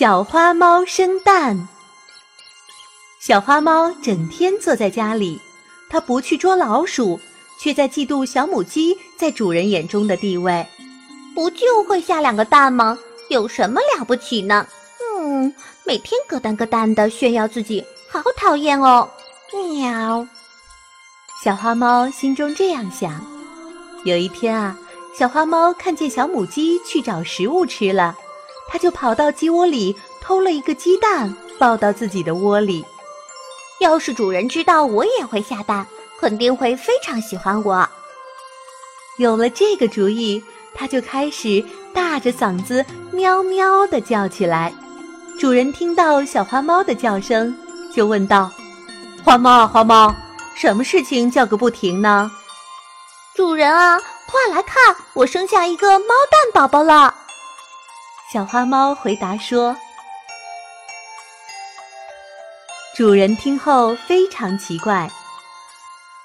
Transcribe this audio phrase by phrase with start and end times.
[0.00, 1.68] 小花猫生蛋。
[3.20, 5.38] 小花猫整天坐在家里，
[5.90, 7.20] 它不去捉老鼠，
[7.60, 10.66] 却在嫉妒小母鸡在主人眼中的地位。
[11.34, 12.98] 不就会下两个蛋吗？
[13.28, 14.66] 有什么了不起呢？
[15.18, 15.54] 嗯，
[15.84, 19.06] 每天咯噔咯噔的炫耀自己，好讨厌哦！
[19.52, 20.26] 喵。
[21.44, 23.22] 小花猫心中这样想。
[24.06, 24.78] 有一天啊，
[25.14, 28.16] 小花猫看见小母鸡去找食物吃了。
[28.70, 32.84] 他就跑到鸡窝里偷了一个鸡蛋，抱到自己的窝里。
[33.80, 35.84] 要是主人知道我也会下蛋，
[36.20, 37.88] 肯定会非常喜欢我。
[39.18, 44.72] 有了这个主意，他就开始大着嗓子喵喵地叫起来。
[45.38, 47.54] 主人听到小花猫的叫声，
[47.92, 48.50] 就问道
[49.24, 50.14] ：“花猫，花猫，
[50.54, 52.30] 什么事情叫个不停呢？”
[53.34, 57.14] 主人啊，快来看，我生下一个猫蛋宝宝了。
[58.32, 59.76] 小花猫回答说
[62.94, 65.10] ：“主人听后非常奇怪，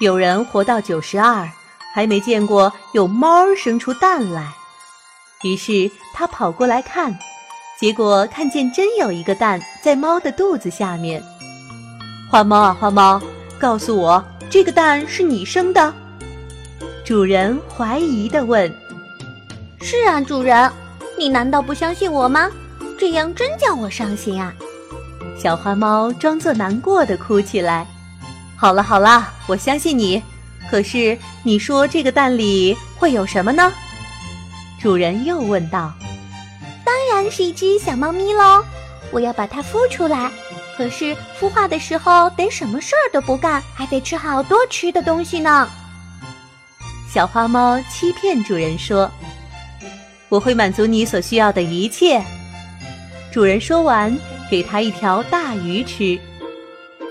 [0.00, 1.48] 有人活到九十二，
[1.94, 4.52] 还没见过有猫生出蛋来。
[5.44, 7.16] 于是他跑过来看，
[7.78, 11.22] 结果看见真有一个蛋在猫的肚子下面。
[12.28, 13.22] 花猫啊，花猫，
[13.60, 15.94] 告诉我，这个蛋是你生的？”
[17.06, 18.68] 主人怀疑地问
[19.80, 20.68] ：“是啊，主人。”
[21.22, 22.50] 你难道不相信我吗？
[22.98, 24.52] 这样真叫我伤心啊！
[25.40, 27.86] 小花猫装作难过的哭起来。
[28.56, 30.20] 好了好了，我相信你。
[30.68, 33.72] 可是你说这个蛋里会有什么呢？
[34.80, 35.92] 主人又问道。
[36.84, 38.64] 当然是一只小猫咪喽！
[39.12, 40.28] 我要把它孵出来。
[40.76, 45.68] 可是孵化的时候得什么事儿都不干，还得吃好多吃的东西呢。
[47.08, 49.08] 小花猫欺骗主人说。
[50.32, 52.18] 我会满足你所需要的一切。
[53.30, 54.16] 主人说完，
[54.50, 56.18] 给他一条大鱼吃。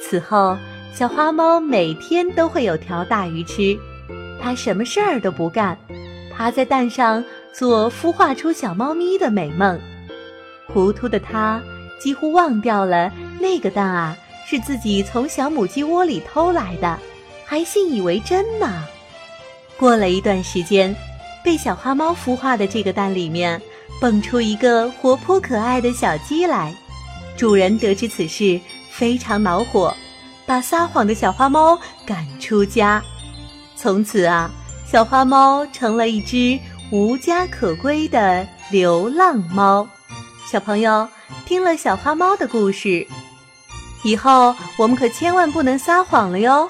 [0.02, 0.58] 此后，
[0.92, 3.78] 小花猫每天都会有条大鱼吃。
[4.42, 5.78] 它什么事儿都不干，
[6.36, 7.24] 趴在蛋上
[7.54, 9.80] 做孵化出小猫咪的美梦。
[10.66, 11.62] 糊涂的它
[12.02, 14.18] 几乎忘掉了那个蛋啊
[14.48, 16.98] 是自己从小母鸡窝里偷来的，
[17.46, 18.84] 还信以为真呢。
[19.78, 20.96] 过了一段时间。
[21.44, 23.62] 被小花猫孵化的这个蛋里面，
[24.00, 26.74] 蹦出一个活泼可爱的小鸡来。
[27.38, 28.60] 主人得知此事，
[28.92, 29.96] 非常恼火，
[30.46, 33.02] 把撒谎的小花猫赶出家。
[33.76, 34.52] 从此啊，
[34.86, 36.60] 小花猫成了一只
[36.92, 39.88] 无家可归的流浪猫。
[40.46, 41.08] 小朋友
[41.46, 43.08] 听了小花猫的故事，
[44.04, 46.70] 以后我们可千万不能撒谎了哟。